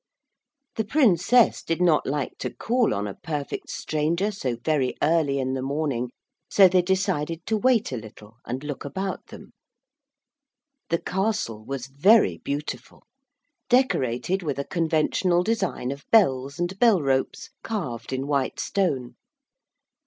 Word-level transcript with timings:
The 0.77 0.83
Princess 0.83 1.61
did 1.61 1.79
not 1.79 2.07
like 2.07 2.35
to 2.39 2.51
call 2.51 2.91
on 2.91 3.05
a 3.07 3.13
perfect 3.13 3.69
stranger 3.69 4.31
so 4.31 4.55
very 4.65 4.95
early 4.99 5.37
in 5.37 5.53
the 5.53 5.61
morning, 5.61 6.09
so 6.49 6.67
they 6.67 6.81
decided 6.81 7.45
to 7.45 7.55
wait 7.55 7.91
a 7.91 7.97
little 7.97 8.37
and 8.43 8.63
look 8.63 8.83
about 8.83 9.27
them. 9.27 9.51
The 10.89 10.97
castle 10.97 11.63
was 11.63 11.85
very 11.85 12.39
beautiful, 12.39 13.03
decorated 13.69 14.41
with 14.41 14.57
a 14.57 14.65
conventional 14.65 15.43
design 15.43 15.91
of 15.91 16.03
bells 16.09 16.57
and 16.57 16.79
bell 16.79 16.99
ropes, 17.03 17.51
carved 17.61 18.11
in 18.11 18.25
white 18.25 18.59
stone. 18.59 19.17